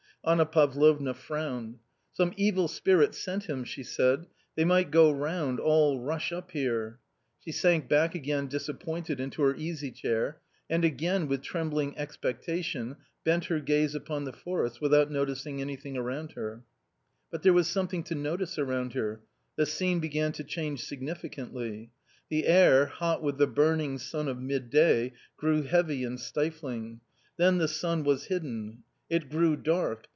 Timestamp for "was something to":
17.53-18.13